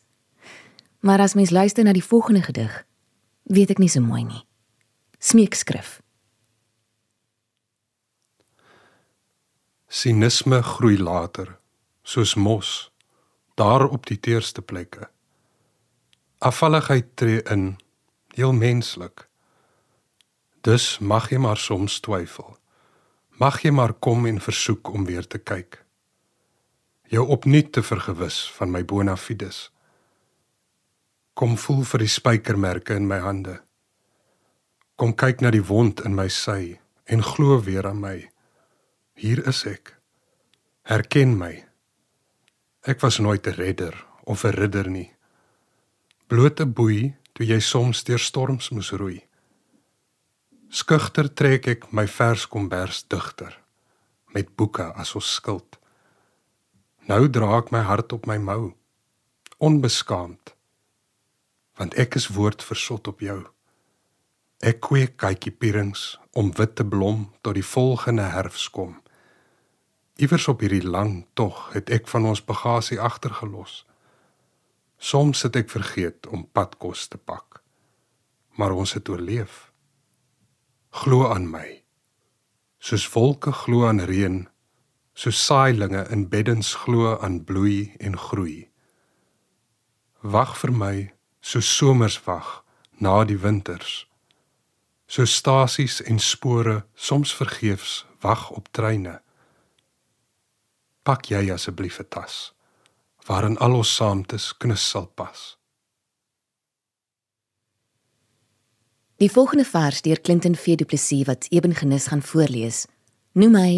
Maar 1.00 1.20
as 1.20 1.34
mens 1.34 1.50
luister 1.50 1.84
na 1.84 1.94
die 1.94 2.04
volgende 2.04 2.42
gedig, 2.42 2.86
weet 3.44 3.70
ek 3.70 3.78
nie 3.78 3.90
so 3.90 4.02
mooi 4.02 4.24
nie. 4.24 4.46
Smeekskrif. 5.20 6.02
Sinisme 9.88 10.62
groei 10.64 10.98
later, 10.98 11.60
soos 12.04 12.36
mos, 12.36 12.92
daar 13.56 13.90
op 13.90 14.06
die 14.06 14.20
teerste 14.20 14.62
plekke. 14.62 15.10
Afvalligheid 16.38 17.06
tree 17.16 17.42
in, 17.42 17.78
heel 18.34 18.54
menslik. 18.54 19.31
Dus 20.62 21.00
mag 21.00 21.32
jy 21.32 21.40
maar 21.42 21.58
soms 21.58 22.00
twyfel. 22.06 22.58
Mag 23.42 23.64
jy 23.66 23.72
maar 23.74 23.94
kom 23.94 24.28
en 24.30 24.38
versoek 24.42 24.92
om 24.94 25.06
weer 25.06 25.26
te 25.28 25.40
kyk. 25.42 25.80
Jou 27.10 27.26
opnuut 27.34 27.72
te 27.74 27.82
vergewis 27.82 28.44
van 28.58 28.70
my 28.72 28.84
bona 28.86 29.16
fides. 29.18 29.72
Kom 31.34 31.58
voel 31.58 31.82
vir 31.90 32.04
die 32.06 32.12
spykermerke 32.12 32.94
in 32.94 33.08
my 33.10 33.18
hande. 33.24 33.58
Kom 34.96 35.16
kyk 35.18 35.42
na 35.42 35.50
die 35.50 35.66
wond 35.66 36.04
in 36.06 36.14
my 36.14 36.28
sy 36.30 36.78
en 37.10 37.26
glo 37.26 37.58
weer 37.66 37.88
aan 37.90 38.04
my. 38.04 38.30
Hier 39.18 39.42
is 39.50 39.64
ek. 39.66 39.96
Herken 40.86 41.34
my. 41.40 41.56
Ek 42.86 43.02
was 43.02 43.18
nooit 43.18 43.48
'n 43.48 43.58
redder 43.58 44.06
of 44.24 44.46
'n 44.46 44.54
ridder 44.54 44.90
nie. 44.90 45.10
Blote 46.28 46.66
boei 46.66 47.16
toe 47.34 47.46
jy 47.46 47.60
soms 47.60 48.04
deur 48.04 48.20
storms 48.20 48.70
moes 48.70 48.92
roei. 48.92 49.31
Skugter 50.72 51.28
trek 51.28 51.66
ek 51.68 51.90
my 51.92 52.06
vers 52.08 52.46
kombers 52.48 53.02
digter 53.12 53.58
met 54.32 54.54
boeke 54.56 54.86
as 54.96 55.10
ons 55.20 55.28
skild. 55.36 55.76
Nou 57.12 57.26
dra 57.28 57.58
ek 57.58 57.74
my 57.76 57.82
hart 57.84 58.14
op 58.16 58.24
my 58.30 58.38
mou, 58.40 58.70
onbeskaamd, 59.60 60.54
want 61.76 61.98
ek 62.00 62.16
is 62.16 62.30
woord 62.32 62.64
versot 62.64 63.10
op 63.12 63.20
jou. 63.20 63.42
Ek 64.64 64.80
kweek 64.88 65.18
kykie 65.20 65.52
pierings 65.52 66.06
om 66.40 66.54
wit 66.56 66.78
te 66.80 66.86
blom 66.88 67.26
tot 67.44 67.58
die 67.60 67.66
volgende 67.68 68.30
herfs 68.32 68.70
kom. 68.72 68.94
Iewers 70.24 70.48
op 70.48 70.64
hierdie 70.64 70.88
lang 70.88 71.26
tog 71.36 71.66
het 71.74 71.92
ek 71.92 72.08
van 72.14 72.30
ons 72.32 72.44
bagasie 72.48 73.02
agtergelos. 73.10 73.82
Soms 74.96 75.44
het 75.44 75.60
ek 75.66 75.68
vergeet 75.76 76.32
om 76.32 76.48
padkos 76.48 77.10
te 77.12 77.20
pak, 77.20 77.60
maar 78.56 78.72
ons 78.72 78.96
het 78.96 79.12
oorleef 79.12 79.68
glo 80.92 81.28
aan 81.32 81.48
my. 81.50 81.82
Soos 82.80 83.06
wolke 83.14 83.52
glo 83.52 83.88
aan 83.88 84.04
reën, 84.04 84.44
so 85.14 85.32
saailinge 85.32 86.04
in 86.12 86.28
beddens 86.30 86.74
glo 86.84 87.18
aan 87.20 87.44
bloei 87.44 87.96
en 88.00 88.18
groei. 88.18 88.70
Wag 90.22 90.58
vir 90.60 90.72
my, 90.72 90.96
so 91.42 91.60
somers 91.60 92.20
wag 92.26 92.62
na 93.00 93.24
die 93.24 93.40
winters. 93.40 94.06
So 95.08 95.26
stasies 95.26 96.02
en 96.02 96.20
spore 96.20 96.86
soms 96.96 97.34
vergeefs 97.36 98.06
wag 98.22 98.50
op 98.50 98.68
treine. 98.72 99.22
Pak 101.04 101.32
jy 101.32 101.52
asseblief 101.52 102.00
'n 102.00 102.10
tas 102.10 102.54
waarin 103.28 103.58
al 103.58 103.74
ons 103.74 103.96
saamtes 103.96 104.58
knus 104.58 104.90
sal 104.90 105.06
pas. 105.06 105.61
Die 109.22 109.30
volgende 109.30 109.66
vers 109.70 110.02
deur 110.02 110.18
Clinton 110.18 110.56
V 110.56 110.76
Du 110.76 110.86
Plessis 110.86 111.28
wat 111.28 111.46
Eben 111.54 111.76
Genis 111.78 112.08
gaan 112.10 112.24
voorlees, 112.26 112.88
noem 113.38 113.54
hy 113.56 113.74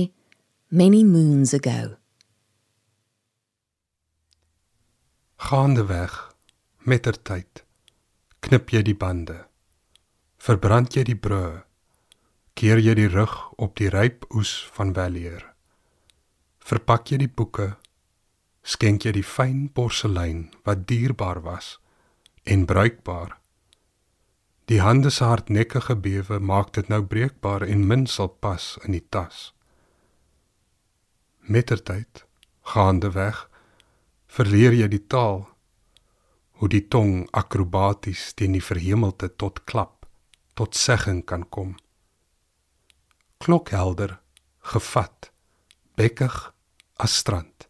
Many 0.72 1.02
Moons 1.04 1.52
Ago. 1.54 1.98
Gaande 5.36 5.84
weg 5.90 6.16
mettertyd 6.88 7.66
knip 8.40 8.72
jy 8.72 8.86
die 8.88 8.96
bande 8.96 9.42
verbrand 10.48 10.96
jy 10.96 11.04
die 11.12 11.20
brûe 11.28 11.62
keer 12.56 12.80
jy 12.80 12.96
die 13.00 13.12
rug 13.12 13.36
op 13.60 13.76
die 13.80 13.92
ryp 13.92 14.24
oes 14.32 14.56
van 14.80 14.96
weleer 14.96 15.44
verpak 16.72 17.12
jy 17.12 17.20
die 17.26 17.32
boeke 17.42 17.74
skenk 18.64 19.04
jy 19.08 19.18
die 19.20 19.28
fyn 19.36 19.68
porselein 19.76 20.46
wat 20.64 20.88
dierbaar 20.88 21.44
was 21.44 21.78
en 22.44 22.68
bruikbaar 22.68 23.40
die 24.72 24.80
hande 24.82 25.10
se 25.10 25.24
hardnekkige 25.24 25.96
bewe 25.96 26.40
maak 26.40 26.74
dit 26.74 26.88
nou 26.88 27.02
breekbaar 27.04 27.66
en 27.68 27.88
min 27.88 28.06
sal 28.08 28.30
pas 28.46 28.78
in 28.84 28.96
die 28.96 29.04
tas. 29.10 29.52
Mettertyd 31.42 32.24
gaande 32.74 33.12
weg 33.12 33.50
verleer 34.28 34.74
jy 34.74 34.88
die 34.88 35.04
taal 35.08 35.44
hoe 36.62 36.70
die 36.72 36.86
tong 36.88 37.26
akrobaties 37.36 38.32
teen 38.40 38.56
die 38.56 38.64
verhemelte 38.64 39.28
tot 39.36 39.64
klap 39.68 40.08
tot 40.54 40.78
segging 40.80 41.24
kan 41.26 41.44
kom. 41.50 41.76
Klokhelder 43.44 44.20
gevat 44.74 45.32
bekkig 46.00 46.38
as 46.96 47.18
strand. 47.20 47.68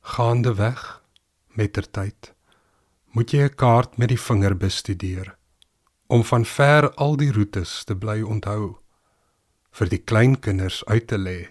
Gaande 0.00 0.54
weg 0.56 1.02
mettertyd 1.58 2.32
moet 3.10 3.30
jy 3.30 3.42
'n 3.44 3.54
kaart 3.54 3.98
met 3.98 4.08
die 4.08 4.20
vinger 4.20 4.56
bestudeer 4.56 5.36
om 6.06 6.24
van 6.24 6.44
ver 6.44 6.94
al 6.94 7.16
die 7.16 7.32
roetes 7.32 7.84
te 7.84 7.94
bly 7.96 8.22
onthou 8.22 8.78
vir 9.70 9.88
die 9.88 10.02
kleinkinders 10.10 10.84
uit 10.84 11.06
te 11.06 11.18
lê. 11.18 11.48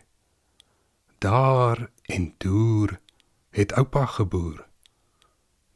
Daar 1.19 1.89
en 2.05 2.33
deur 2.37 2.99
het 3.49 3.73
oupa 3.73 4.05
geboer. 4.05 4.67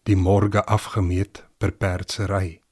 Die 0.03 0.15
môre 0.15 0.65
afgemeet 0.65 1.43
per 1.57 1.71
perdsery 1.71 2.63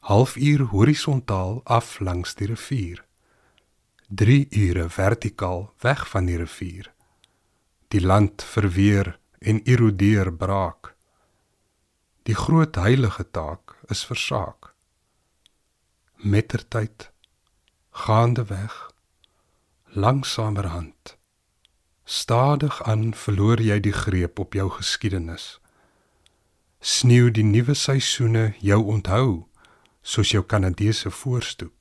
halfuur 0.00 0.60
horisontaal 0.72 1.60
af 1.64 1.98
langs 2.00 2.34
die 2.34 2.46
rivier. 2.46 3.04
3 4.08 4.46
ure 4.50 4.88
vertikaal 4.88 5.72
weg 5.78 6.08
van 6.08 6.24
die 6.24 6.36
rivier. 6.36 6.92
Die 7.88 8.00
land 8.00 8.42
verweer 8.42 9.18
en 9.38 9.62
erodeer 9.64 10.32
braak 10.32 10.94
die 12.28 12.34
groot 12.34 12.76
heilige 12.76 13.24
taak 13.30 13.76
is 13.88 14.04
versaak 14.04 14.74
mettertyd 16.16 17.10
gaande 18.04 18.44
weg 18.50 18.76
langsamerhand 19.92 21.18
Stadig 22.10 22.82
aan 22.82 23.14
verloor 23.14 23.60
jy 23.62 23.76
die 23.78 23.92
greep 23.94 24.40
op 24.42 24.56
jou 24.58 24.64
geskiedenis. 24.74 25.60
Sneeu 26.82 27.28
die 27.30 27.44
nuwe 27.46 27.76
seisoene 27.78 28.48
jou 28.58 28.80
onthou 28.82 29.46
soos 30.02 30.32
jou 30.34 30.42
Kanadese 30.42 31.12
voorstoep. 31.14 31.79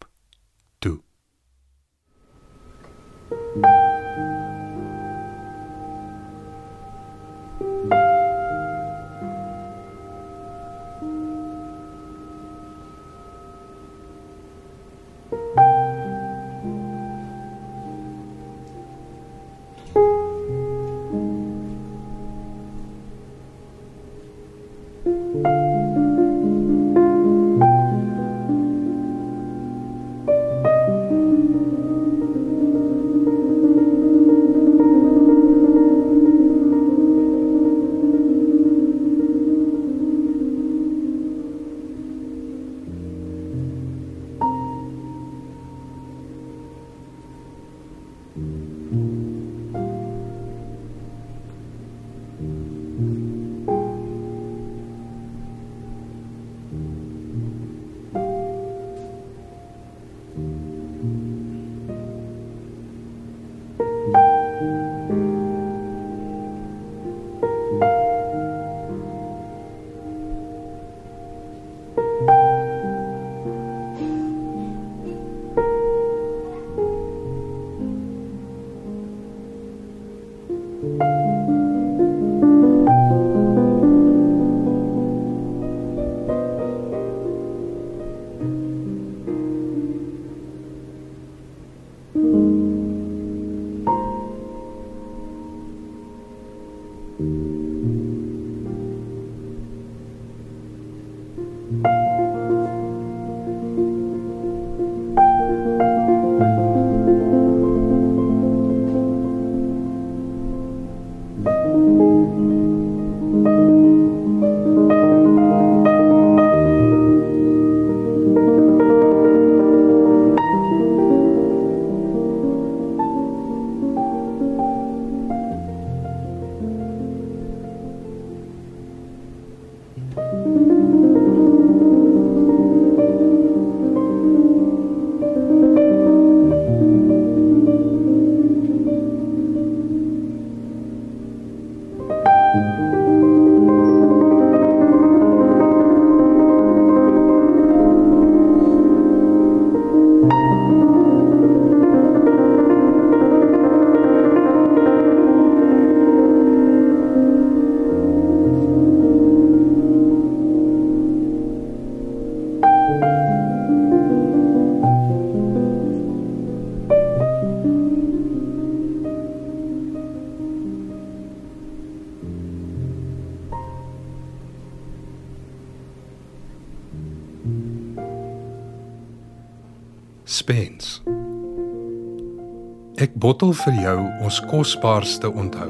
Bottel 183.29 183.51
vir 183.53 183.75
jou 183.83 183.97
ons 184.25 184.37
kosbaarste 184.49 185.29
onthou. 185.29 185.69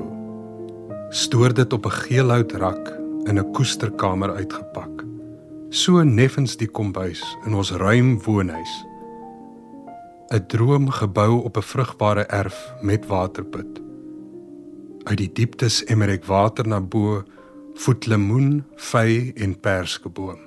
Stoor 1.11 1.51
dit 1.53 1.73
op 1.75 1.85
'n 1.85 1.97
geelhout 2.05 2.51
rak 2.51 2.85
in 3.27 3.35
'n 3.39 3.51
koesterkamer 3.51 4.31
uitgepak. 4.31 5.03
So 5.69 6.03
neffens 6.03 6.55
die 6.57 6.67
kombuis 6.67 7.21
in 7.45 7.53
ons 7.53 7.71
ruim 7.71 8.21
woonhuis. 8.23 8.85
'n 10.31 10.45
Droom 10.47 10.89
gebou 10.89 11.43
op 11.43 11.57
'n 11.57 11.61
vrugbare 11.61 12.23
erf 12.23 12.73
met 12.81 13.07
waterput. 13.07 13.81
Uit 15.03 15.17
die 15.17 15.31
dieptes 15.33 15.83
emmer 15.83 16.09
ek 16.09 16.25
water 16.25 16.67
na 16.67 16.81
bo, 16.81 17.23
voet 17.73 18.05
lemoen, 18.05 18.63
vy 18.75 19.33
en 19.35 19.59
perskeboom. 19.59 20.39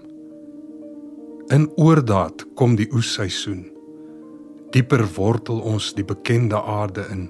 In 1.48 1.70
oordaat 1.76 2.46
kom 2.54 2.76
die 2.76 2.88
oesseisoen. 2.92 3.71
Dieper 4.72 5.04
wortel 5.14 5.60
ons 5.60 5.92
die 5.96 6.04
bekende 6.04 6.56
aarde 6.56 7.04
in, 7.12 7.26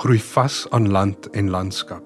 groei 0.00 0.20
vas 0.32 0.64
aan 0.74 0.90
land 0.90 1.28
en 1.38 1.50
landskap. 1.50 2.04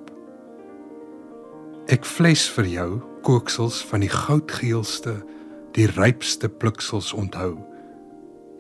Ek 1.93 2.05
vles 2.09 2.45
vir 2.57 2.69
jou 2.69 2.89
kooksels 3.25 3.81
van 3.89 4.05
die 4.05 4.13
goudgeelste, 4.13 5.19
die 5.77 5.87
rypste 5.97 6.49
pluksels 6.49 7.13
onthou. 7.17 7.57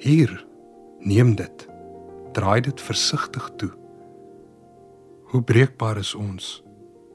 Hier, 0.00 0.32
neem 1.00 1.34
dit. 1.36 1.66
Draai 2.36 2.60
dit 2.66 2.80
versigtig 2.80 3.50
toe. 3.60 3.70
Hoe 5.32 5.42
breekbaar 5.42 6.00
is 6.00 6.14
ons? 6.14 6.62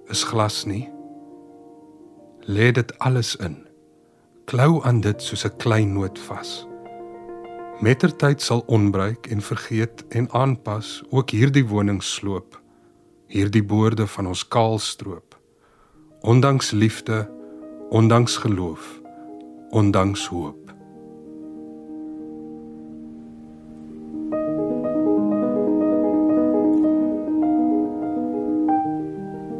Is 0.10 0.24
glas 0.24 0.64
nie? 0.70 0.88
Lê 2.46 2.72
dit 2.74 2.94
alles 3.00 3.36
in 3.42 3.60
klou 4.50 4.82
aan 4.84 5.02
dit 5.06 5.22
soos 5.22 5.46
'n 5.46 5.58
klein 5.58 5.94
noot 5.94 6.20
vas. 6.20 6.69
Mettertyd 7.80 8.42
sal 8.42 8.64
onbruik 8.68 9.28
en 9.28 9.42
vergeet 9.42 10.04
en 10.08 10.32
aanpas 10.32 11.04
ook 11.10 11.30
hierdie 11.32 11.64
woning 11.68 12.04
sloop. 12.04 12.58
Hierdie 13.32 13.64
boorde 13.64 14.08
van 14.08 14.28
ons 14.28 14.42
kaal 14.48 14.80
stroop. 14.84 15.38
Ondanks 16.20 16.72
liefde, 16.72 17.30
ondanks 17.90 18.36
geloof, 18.38 19.00
ondanks 19.70 20.26
hoop. 20.28 20.74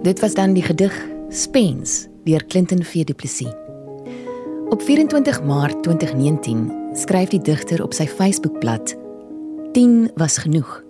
Dit 0.04 0.20
was 0.20 0.34
dan 0.34 0.54
die 0.54 0.64
gedig 0.64 1.08
Spens 1.30 2.08
deur 2.24 2.46
Clinton 2.46 2.84
V 2.84 3.04
Du 3.04 3.14
Plessis. 3.14 3.56
Op 4.70 4.82
24 4.82 5.44
Maart 5.44 5.84
2019 5.84 6.79
skryf 6.94 7.30
die 7.30 7.42
digter 7.42 7.84
op 7.84 7.94
sy 7.94 8.08
Facebookblad: 8.08 8.96
"10 9.74 10.12
was 10.16 10.38
genoeg. 10.38 10.84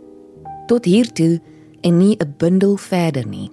Tot 0.68 0.86
hier 0.86 1.12
toe 1.12 1.42
en 1.82 1.98
nie 1.98 2.16
'n 2.18 2.34
bundel 2.38 2.78
verder 2.78 3.28
nie." 3.28 3.52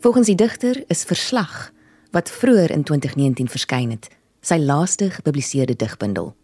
Volgens 0.00 0.26
die 0.26 0.34
digter 0.34 0.84
is 0.86 1.04
Verslag 1.04 1.72
wat 2.10 2.30
vroeër 2.30 2.70
in 2.70 2.82
2019 2.82 3.48
verskyn 3.48 3.90
het, 3.90 4.08
sy 4.40 4.56
laaste 4.56 5.10
gepubliseerde 5.10 5.76
digbundel. 5.76 6.36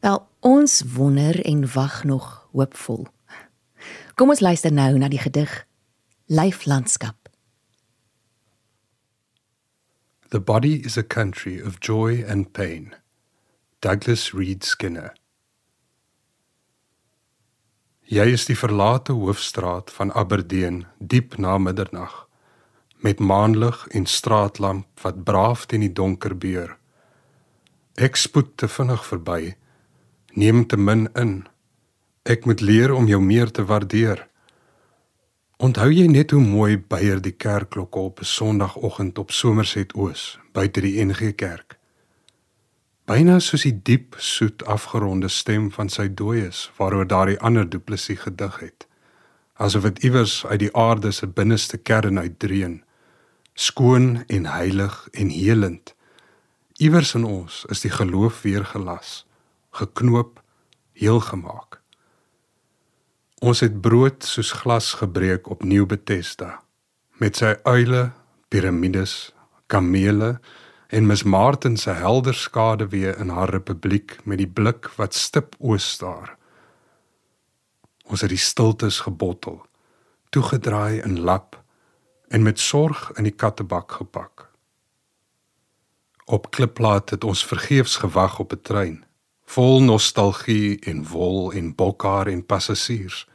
Wel, 0.00 0.26
ons 0.40 0.82
wonder 0.94 1.44
en 1.44 1.72
wag 1.72 2.04
nog 2.04 2.48
hoopvol. 2.52 3.06
Kom 4.14 4.28
ons 4.28 4.40
luister 4.40 4.72
nou 4.72 4.98
na 4.98 5.08
die 5.08 5.18
gedig 5.18 5.66
Lyflandskap. 6.26 7.28
The 10.28 10.40
body 10.40 10.80
is 10.84 10.96
a 10.96 11.02
country 11.02 11.60
of 11.60 11.78
joy 11.78 12.24
and 12.28 12.52
pain. 12.52 13.01
Douglas 13.82 14.30
Reed 14.30 14.62
Skinner. 14.62 15.10
Jy 18.06 18.26
is 18.30 18.44
die 18.46 18.54
verlate 18.54 19.16
hoofstraat 19.18 19.90
van 19.90 20.12
Aberdeen 20.14 20.84
diep 20.98 21.34
na 21.34 21.56
middernag 21.58 22.14
met 23.02 23.18
maanlig 23.18 23.80
en 23.90 24.06
straatlamp 24.06 25.02
wat 25.02 25.24
braaf 25.26 25.66
teen 25.66 25.82
die 25.82 25.90
donker 25.90 26.36
beur. 26.38 26.76
Ek 27.98 28.14
spoed 28.22 28.54
te 28.62 28.70
vinnig 28.70 29.02
verby, 29.08 29.56
neem 30.38 30.62
te 30.62 30.78
min 30.78 31.08
in. 31.18 31.34
Ek 32.22 32.46
moet 32.46 32.62
leer 32.62 32.94
om 32.94 33.10
jou 33.10 33.18
meer 33.18 33.50
te 33.50 33.66
waardeer. 33.66 34.28
Onthou 35.58 35.90
jy 35.90 36.06
net 36.06 36.30
hoe 36.30 36.44
mooi 36.46 36.78
byer 36.78 37.18
die 37.18 37.34
kerkklokke 37.34 37.98
op 37.98 38.22
'n 38.22 38.34
Sondagoggend 38.38 39.18
op 39.18 39.34
Somerset 39.34 39.98
Oos 39.98 40.38
buite 40.54 40.80
die 40.80 41.02
NG 41.02 41.34
Kerk? 41.34 41.81
Byna 43.02 43.40
soos 43.42 43.64
die 43.66 43.74
diep, 43.74 44.14
soet 44.22 44.62
afgeronde 44.70 45.26
stem 45.28 45.72
van 45.74 45.88
sy 45.90 46.06
dooies 46.06 46.68
waaroor 46.76 47.08
daardie 47.10 47.40
ander 47.42 47.66
duplisie 47.66 48.14
gedig 48.16 48.60
het, 48.62 48.86
asof 49.58 49.88
dit 49.88 50.04
iewers 50.06 50.36
uit 50.46 50.60
die 50.62 50.70
aarde 50.78 51.10
se 51.10 51.26
binneste 51.26 51.80
kern 51.82 52.20
uitdreun, 52.22 52.78
skoon 53.58 54.22
en 54.28 54.46
heilig 54.46 55.08
en 55.18 55.34
helend. 55.34 55.96
Iewers 56.78 57.14
in 57.18 57.26
ons 57.26 57.64
is 57.74 57.82
die 57.82 57.90
geloof 57.90 58.44
weer 58.46 58.64
gelas, 58.70 59.26
geknoop, 59.74 60.38
heel 60.94 61.20
gemaak. 61.20 61.80
Ons 63.42 63.66
het 63.66 63.80
brood 63.82 64.22
soos 64.22 64.54
glas 64.62 64.94
gebreek 65.02 65.50
op 65.50 65.66
Nuwe 65.66 65.96
Bethesda 65.96 66.60
met 67.18 67.38
sy 67.38 67.56
uile, 67.66 68.12
piramides, 68.50 69.32
kamele 69.66 70.36
en 70.92 71.06
Ms 71.06 71.22
Martin 71.22 71.76
se 71.76 71.90
helder 71.90 72.34
skade 72.34 72.88
weer 72.88 73.18
in 73.18 73.28
haar 73.28 73.48
republiek 73.48 74.18
met 74.24 74.38
die 74.38 74.48
blik 74.48 74.90
wat 74.96 75.14
stip 75.14 75.54
oos 75.58 75.86
staar. 75.90 76.34
Ons 78.04 78.20
het 78.20 78.28
die 78.28 78.40
stiltes 78.40 78.98
gebottel, 79.06 79.62
toegedraai 80.28 81.00
in 81.00 81.20
lap 81.24 81.56
en 82.28 82.44
met 82.44 82.60
sorg 82.60 83.06
in 83.16 83.24
die 83.24 83.32
kattebak 83.32 83.92
gepak. 84.02 84.50
Op 86.24 86.50
klipplaat 86.50 87.10
het 87.16 87.24
ons 87.24 87.46
vergeefs 87.46 87.96
gewag 88.04 88.36
op 88.38 88.52
'n 88.52 88.60
trein, 88.62 89.04
vol 89.44 89.80
nostalgie 89.80 90.78
en 90.80 91.08
wol 91.08 91.52
en 91.52 91.74
bokhaar 91.74 92.26
en 92.26 92.46
passasiers. 92.46 93.26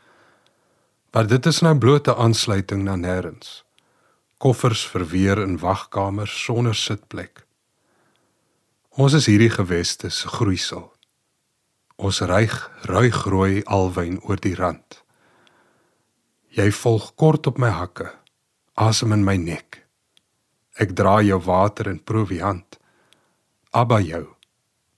Maar 1.12 1.28
dit 1.28 1.46
is 1.46 1.60
nou 1.62 1.78
bloot 1.78 2.08
'n 2.08 2.20
aansluiting 2.22 2.84
na 2.84 2.96
nêrens. 2.96 3.66
Koffers 4.38 4.88
verweer 4.88 5.38
in 5.38 5.58
wagkamers 5.58 6.44
sonder 6.44 6.76
sitplek. 6.76 7.47
Ons 8.98 9.14
is 9.14 9.28
hierdie 9.30 9.52
geweste 9.54 10.10
se 10.10 10.26
groeisel. 10.26 10.88
Ons 12.02 12.18
ryg 12.26 12.54
ruig 12.90 13.20
rooi 13.30 13.60
alwyn 13.70 14.16
oor 14.26 14.42
die 14.42 14.56
rand. 14.58 15.04
Jy 16.58 16.72
volg 16.80 17.12
kort 17.14 17.46
op 17.46 17.62
my 17.62 17.70
hakke, 17.70 18.08
asem 18.74 19.14
in 19.14 19.22
my 19.22 19.38
nek. 19.38 19.84
Ek 20.82 20.98
dra 20.98 21.20
jou 21.22 21.38
water 21.46 21.92
en 21.94 22.02
proviant. 22.02 22.80
Abba 23.70 24.02
jou. 24.02 24.24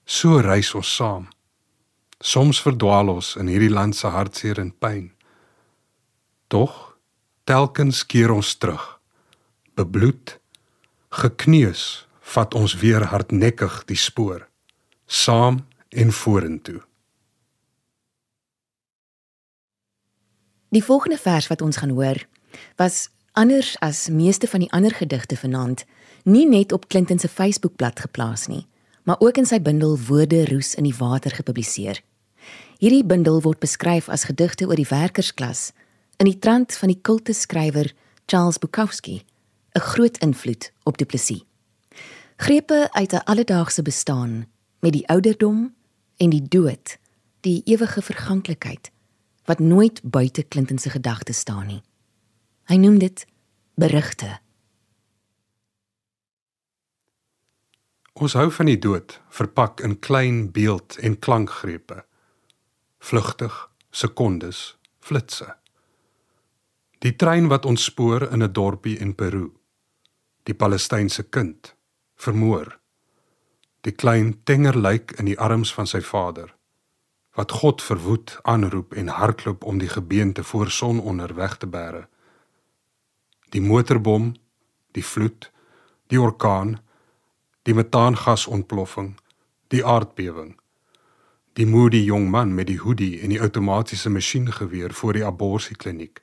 So 0.08 0.40
reis 0.40 0.72
ons 0.72 0.96
saam. 0.96 1.28
Soms 2.24 2.64
verdwaal 2.64 3.12
ons 3.12 3.34
in 3.36 3.52
hierdie 3.52 3.72
land 3.72 4.00
se 4.00 4.08
hartseer 4.08 4.64
en 4.64 4.72
pyn. 4.72 5.10
Tog 6.48 6.96
telkens 7.44 8.00
keer 8.08 8.32
ons 8.32 8.56
terug. 8.56 8.94
Bebloed, 9.76 10.38
gekneus, 11.12 12.06
vat 12.30 12.54
ons 12.54 12.76
weer 12.78 13.04
hardnekkig 13.10 13.82
die 13.90 13.98
spoor, 13.98 14.46
saam 15.06 15.64
en 15.88 16.12
vorentoe. 16.14 16.78
Die 20.70 20.84
volgende 20.84 21.18
vers 21.18 21.48
wat 21.50 21.62
ons 21.66 21.80
gaan 21.82 21.96
hoor, 21.96 22.20
was 22.78 23.08
anders 23.32 23.74
as 23.82 24.06
meeste 24.08 24.46
van 24.46 24.62
die 24.62 24.70
ander 24.70 24.94
gedigte 24.94 25.36
vanaand, 25.36 25.82
nie 26.22 26.46
net 26.46 26.72
op 26.72 26.86
Clinton 26.88 27.18
se 27.18 27.28
Facebookblad 27.28 28.00
geplaas 28.06 28.46
nie, 28.46 28.66
maar 29.02 29.18
ook 29.18 29.42
in 29.42 29.48
sy 29.48 29.58
bundel 29.58 29.98
Woorde 30.06 30.44
roes 30.52 30.76
in 30.78 30.86
die 30.86 30.94
water 30.94 31.34
gepubliseer. 31.34 31.98
Hierdie 32.78 33.04
bundel 33.04 33.42
word 33.42 33.58
beskryf 33.58 34.08
as 34.08 34.28
gedigte 34.30 34.70
oor 34.70 34.78
die 34.78 34.88
werkersklas 34.88 35.72
in 36.20 36.28
die 36.30 36.38
trant 36.38 36.76
van 36.78 36.92
die 36.92 37.00
kulteskrywer 37.02 37.90
Charles 38.30 38.62
Bukowski 38.62 39.22
'n 39.74 39.80
groot 39.80 40.18
invloed 40.18 40.72
op 40.84 40.98
Du 40.98 41.04
Plessis. 41.04 41.49
Grepe 42.40 42.88
uit 42.92 43.12
'n 43.12 43.24
alledaagse 43.24 43.82
bestaan 43.82 44.52
met 44.78 44.92
die 44.92 45.08
ouderdom 45.08 45.76
en 46.16 46.30
die 46.30 46.48
dood, 46.48 46.98
die 47.40 47.62
ewige 47.64 48.02
verganklikheid 48.02 48.90
wat 49.44 49.58
nooit 49.58 50.00
buite 50.02 50.48
Clinton 50.48 50.78
se 50.78 50.90
gedagtes 50.90 51.38
staan 51.38 51.66
nie. 51.66 51.82
Hy 52.64 52.76
noem 52.76 52.98
dit 52.98 53.26
berigte. 53.74 54.40
Ons 58.12 58.32
hou 58.32 58.50
van 58.50 58.66
die 58.66 58.78
dood, 58.78 59.20
verpak 59.28 59.80
in 59.80 59.98
klein 59.98 60.52
beeld 60.52 60.96
en 60.96 61.18
klankgrepe. 61.18 62.04
Vlugtig, 62.98 63.70
sekondes, 63.90 64.78
flitsse. 64.98 65.56
Die 66.98 67.16
trein 67.16 67.48
wat 67.48 67.64
ons 67.64 67.84
spoor 67.84 68.32
in 68.32 68.42
'n 68.42 68.52
dorpie 68.52 68.98
in 68.98 69.14
Peru. 69.14 69.52
Die 70.42 70.54
Palestynse 70.54 71.22
kind 71.22 71.78
vermoor. 72.20 72.78
Die 73.80 73.92
klein 73.92 74.42
tenger 74.44 74.76
lijk 74.78 75.12
in 75.16 75.24
die 75.24 75.38
arms 75.38 75.74
van 75.74 75.86
sy 75.88 76.02
vader 76.04 76.52
wat 77.38 77.50
God 77.50 77.82
verwoed 77.82 78.38
aanroep 78.42 78.92
en 78.92 79.08
hardloop 79.08 79.64
om 79.64 79.78
die 79.78 79.88
gebeente 79.88 80.44
voor 80.44 80.70
sononder 80.70 81.34
weg 81.34 81.56
te 81.56 81.66
bære. 81.66 82.08
Die 83.48 83.62
motorbom, 83.62 84.34
die 84.90 85.04
vloed, 85.04 85.50
die 86.06 86.20
orkaan, 86.20 86.78
die 87.62 87.74
metaangasontploffing, 87.74 89.14
die 89.68 89.84
aardbewing. 89.86 90.58
Die 91.52 91.66
moody 91.66 92.02
jong 92.04 92.28
man 92.30 92.54
met 92.54 92.66
die 92.66 92.80
hoodie 92.82 93.20
en 93.20 93.32
die 93.32 93.40
outomatiese 93.40 94.10
masjiengeweer 94.10 94.94
voor 94.94 95.16
die 95.16 95.24
abortuskliniek. 95.24 96.20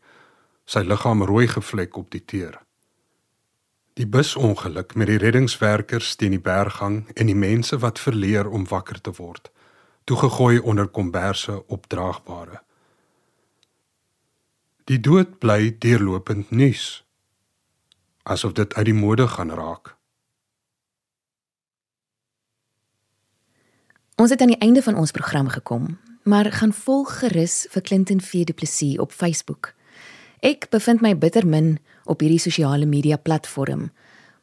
Sy 0.67 0.83
liggaam 0.83 1.23
rooi 1.23 1.47
gevlek 1.47 1.97
op 1.97 2.11
die 2.11 2.25
teer. 2.25 2.59
Die 3.97 4.05
busongeluk 4.07 4.93
met 4.95 5.09
die 5.09 5.17
reddingswerkers 5.17 6.15
teen 6.15 6.35
die 6.35 6.43
berggang 6.43 6.99
en 7.17 7.25
die 7.25 7.35
mense 7.35 7.79
wat 7.81 7.99
verleer 7.99 8.49
om 8.49 8.67
wakker 8.69 9.01
te 9.01 9.13
word 9.17 9.49
toegegooi 10.07 10.59
onder 10.59 10.87
komberse 10.87 11.67
opdraagbare. 11.67 12.61
Die 14.87 14.99
dood 15.03 15.33
bly 15.43 15.73
deurlopend 15.83 16.51
nuus. 16.55 17.03
Asof 18.23 18.53
dit 18.55 18.73
uit 18.73 18.87
die 18.87 18.95
mode 18.95 19.27
gaan 19.27 19.51
raak. 19.51 19.95
Ons 24.15 24.31
het 24.31 24.41
aan 24.41 24.55
die 24.55 24.63
einde 24.63 24.81
van 24.81 24.95
ons 24.95 25.11
program 25.11 25.51
gekom, 25.51 25.97
maar 26.23 26.51
gaan 26.51 26.73
volg 26.73 27.19
gerus 27.19 27.65
vir 27.75 27.81
Clinton 27.81 28.21
V 28.21 28.47
Du 28.47 28.53
Plessis 28.53 28.95
op 28.97 29.11
Facebook. 29.11 29.76
Ek 30.45 30.67
bevind 30.69 31.01
my 31.01 31.15
bitter 31.17 31.45
min 31.47 31.77
op 32.05 32.21
hierdie 32.21 32.41
sosiale 32.41 32.85
media 32.85 33.17
platform, 33.17 33.89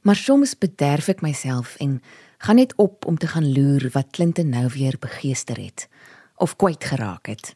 maar 0.02 0.18
soms 0.18 0.56
bederf 0.58 1.08
ek 1.08 1.22
myself 1.22 1.76
en 1.80 2.00
gaan 2.42 2.58
net 2.58 2.74
op 2.82 3.06
om 3.06 3.16
te 3.18 3.30
gaan 3.30 3.46
loer 3.54 3.86
wat 3.94 4.10
Clinton 4.10 4.50
nou 4.50 4.66
weer 4.74 4.98
begeester 4.98 5.56
het 5.56 5.88
of 6.36 6.56
kwyt 6.56 6.84
geraak 6.84 7.26
het. 7.30 7.54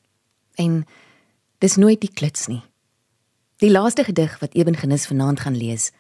En 0.55 0.87
dis 1.59 1.77
nooit 1.77 2.01
die 2.01 2.13
klits 2.15 2.47
nie. 2.47 2.63
Die 3.59 3.71
laaste 3.71 4.05
gedig 4.07 4.39
wat 4.39 4.55
Eben 4.55 4.77
Genis 4.79 5.07
vanaand 5.11 5.41
gaan 5.41 5.57
lees, 5.57 5.91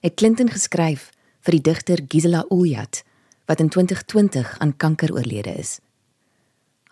het 0.00 0.14
Clinton 0.14 0.48
geskryf 0.48 1.10
vir 1.42 1.58
die 1.58 1.64
digter 1.66 1.98
Gisela 2.08 2.44
Uljat 2.48 3.02
wat 3.50 3.60
in 3.60 3.68
2020 3.68 4.58
aan 4.62 4.76
kanker 4.76 5.12
oorlede 5.12 5.50
is. 5.58 5.80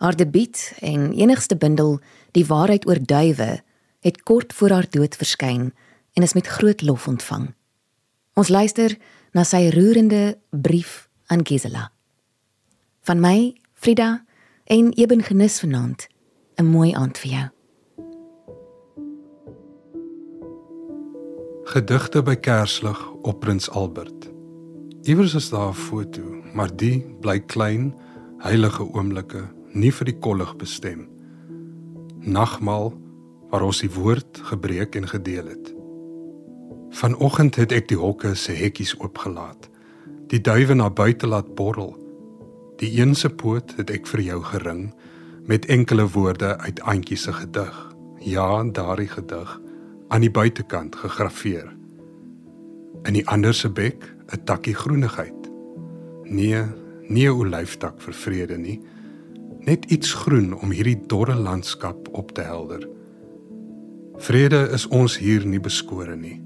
Haar 0.03 0.15
debuut 0.15 0.73
en 0.81 1.13
enigste 1.13 1.55
bundel, 1.55 1.99
Die 2.37 2.45
waarheid 2.45 2.85
oor 2.85 2.99
duwe, 3.01 3.63
het 4.07 4.23
kort 4.23 4.53
voor 4.53 4.69
haar 4.69 4.87
dood 4.89 5.15
verskyn 5.15 5.73
en 6.13 6.23
is 6.23 6.33
met 6.33 6.47
groot 6.47 6.81
lof 6.81 7.07
ontvang. 7.07 7.51
Ons 8.33 8.49
luister 8.53 8.95
na 9.35 9.43
sy 9.43 9.67
roerende 9.73 10.37
brief 10.49 11.09
aan 11.27 11.43
Gisela. 11.45 11.89
Van 13.07 13.19
my, 13.19 13.53
Frida, 13.73 14.23
en 14.63 14.91
Eben 14.93 15.23
genis 15.23 15.59
vanaand. 15.59 16.07
'n 16.57 16.65
Mooi 16.65 16.93
aand 16.93 17.17
vir 17.17 17.31
jou. 17.31 17.47
Gedigte 21.63 22.23
by 22.23 22.35
Kerslig 22.35 23.11
op 23.21 23.39
Prins 23.39 23.69
Albert. 23.69 24.29
Iewers 25.03 25.33
is 25.33 25.49
daar 25.49 25.69
'n 25.69 25.73
foto, 25.73 26.21
maar 26.53 26.75
die 26.75 27.05
bly 27.21 27.39
klein, 27.39 27.93
heilige 28.37 28.93
oomblikke, 28.93 29.47
nie 29.73 29.93
vir 29.93 30.05
die 30.05 30.17
kollig 30.19 30.55
bestem. 30.55 31.09
Nagmaal 32.19 32.93
waar 33.49 33.63
ons 33.63 33.79
die 33.79 33.91
woord 33.91 34.41
gebreek 34.43 34.95
en 34.95 35.07
gedeel 35.07 35.47
het. 35.47 35.73
Vanoggend 36.89 37.55
het 37.55 37.71
ek 37.71 37.87
die 37.87 37.99
hokke 37.99 38.35
se 38.35 38.51
hekkies 38.51 38.95
oopgelaat 38.99 39.69
die 40.31 40.41
duwe 40.43 40.75
na 40.75 40.89
buite 40.91 41.27
laat 41.27 41.53
borrel. 41.55 41.93
Die 42.81 42.89
een 42.99 43.15
se 43.15 43.29
poot 43.29 43.73
het 43.77 43.91
ek 43.93 44.07
vir 44.11 44.23
jou 44.25 44.41
gering 44.43 44.89
met 45.47 45.65
enkele 45.71 46.07
woorde 46.11 46.57
uit 46.59 46.81
Antjie 46.83 47.17
se 47.17 47.33
gedig. 47.33 47.75
Ja, 48.19 48.63
daardie 48.63 49.07
gedig 49.07 49.53
aan 50.07 50.23
die 50.23 50.31
buitekant 50.31 50.95
gegraveer. 50.95 51.71
In 53.07 53.15
die 53.15 53.25
ander 53.27 53.53
se 53.53 53.69
bek 53.69 54.03
'n 54.33 54.43
takkie 54.43 54.75
groenigheid. 54.75 55.51
Nee, 56.23 56.63
nie 57.07 57.27
'n 57.27 57.39
olyftak 57.39 58.01
vir 58.01 58.13
vrede 58.13 58.57
nie. 58.57 58.81
Net 59.59 59.85
iets 59.85 60.13
groen 60.13 60.53
om 60.53 60.71
hierdie 60.71 60.99
dorre 61.07 61.35
landskap 61.35 62.07
op 62.11 62.31
te 62.31 62.41
helder. 62.41 62.96
Vrede 64.17 64.69
is 64.73 64.87
ons 64.87 65.17
hier 65.21 65.45
nie 65.45 65.59
beskore 65.61 66.15
nie. 66.17 66.39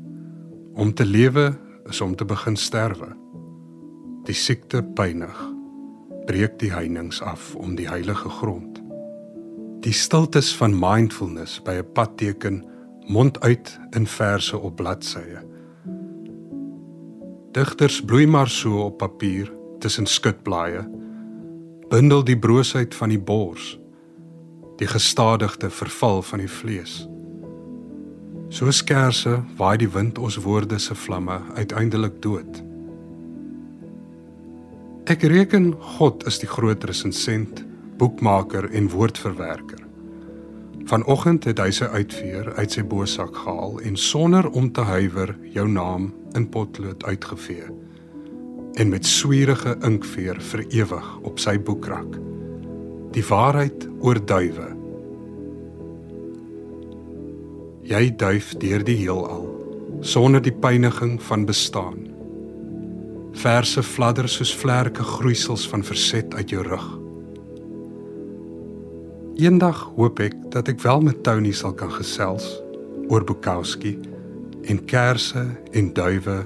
Om 0.75 0.93
te 0.93 1.05
lewe 1.05 1.53
is 1.89 2.01
om 2.01 2.15
te 2.15 2.25
begin 2.27 2.57
sterwe. 2.59 3.13
Die 4.27 4.35
siekte 4.35 4.81
pynig. 4.83 5.37
Breek 6.27 6.57
die 6.59 6.71
heininge 6.73 7.23
af 7.23 7.53
om 7.55 7.77
die 7.79 7.87
heilige 7.87 8.29
grond. 8.29 8.81
Die 9.81 9.95
stiltes 9.95 10.51
van 10.59 10.75
mindfulness 10.75 11.61
by 11.63 11.79
'n 11.79 11.91
padteken 11.93 12.65
mond 13.07 13.39
uit 13.41 13.79
in 13.95 14.05
verse 14.07 14.57
op 14.57 14.75
bladsye. 14.75 15.39
Digters 17.51 18.01
bloei 18.01 18.27
maar 18.27 18.49
so 18.49 18.83
op 18.83 18.97
papier 18.97 19.51
tussen 19.79 20.05
skutblaaie. 20.05 20.87
Bundel 21.89 22.23
die 22.23 22.39
broosheid 22.39 22.95
van 22.95 23.09
die 23.09 23.19
bors. 23.19 23.79
Die 24.77 24.87
gestadigde 24.87 25.69
verval 25.69 26.21
van 26.21 26.39
die 26.39 26.49
vlees. 26.49 27.07
So 28.51 28.67
skerse 28.75 29.37
waai 29.55 29.77
die 29.79 29.87
wind 29.93 30.17
ons 30.19 30.35
woorde 30.43 30.75
se 30.79 30.95
vlamme 30.95 31.37
uiteindelik 31.55 32.17
dood. 32.23 32.57
Ek 35.07 35.23
reken 35.23 35.69
God 35.95 36.25
is 36.27 36.41
die 36.43 36.49
groot 36.51 36.83
resensent, 36.83 37.63
boekmaker 37.99 38.67
en 38.75 38.89
woordverwerker. 38.91 39.79
Vanoggend 40.91 41.47
het 41.47 41.61
hy 41.63 41.69
sy 41.71 41.87
uitveer 41.95 42.51
uit 42.57 42.75
sy 42.75 42.83
bosak 42.83 43.39
gehaal 43.39 43.79
en 43.87 43.95
sonder 43.95 44.49
om 44.51 44.67
te 44.75 44.83
huiwer 44.83 45.31
jou 45.55 45.67
naam 45.71 46.09
in 46.35 46.49
potlood 46.51 47.05
uitgevee 47.07 47.69
en 48.79 48.91
met 48.91 49.07
swierige 49.07 49.77
inkveer 49.87 50.43
vir 50.51 50.67
ewig 50.75 51.09
op 51.27 51.39
sy 51.39 51.55
boekrak. 51.59 52.19
Die 53.15 53.23
waarheid 53.27 53.87
oor 54.03 54.19
duwe. 54.19 54.70
Jy 57.87 58.11
duif 58.15 58.53
deur 58.61 58.83
die 58.85 58.99
heelal 59.01 59.47
sonder 60.01 60.41
die 60.41 60.53
pyniging 60.53 61.19
van 61.21 61.45
bestaan 61.45 62.11
verse 63.41 63.81
fladder 63.83 64.27
soos 64.29 64.51
vlerke 64.55 65.03
groeisels 65.03 65.63
van 65.69 65.83
verset 65.83 66.33
uit 66.35 66.51
jou 66.51 66.63
rug. 66.65 66.87
Eendag 69.41 69.79
hoop 69.95 70.19
ek 70.21 70.35
dat 70.53 70.69
ek 70.69 70.81
wel 70.83 71.01
met 71.07 71.23
Tony 71.25 71.53
sal 71.55 71.73
kan 71.77 71.91
gesels 71.95 72.45
oor 73.09 73.25
Bukowski 73.25 73.95
en 74.69 74.83
kersse 74.85 75.45
en 75.71 75.91
duwe 75.97 76.39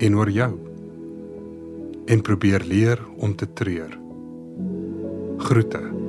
en 0.00 0.16
oor 0.16 0.30
jou 0.32 0.52
en 2.10 2.22
probeer 2.26 2.64
leer 2.66 3.02
om 3.18 3.36
te 3.36 3.46
treur. 3.54 3.92
Groete. 5.38 5.99